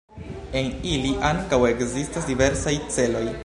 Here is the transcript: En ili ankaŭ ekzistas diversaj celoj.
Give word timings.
En 0.61 0.69
ili 0.93 1.11
ankaŭ 1.29 1.59
ekzistas 1.69 2.29
diversaj 2.33 2.75
celoj. 2.97 3.25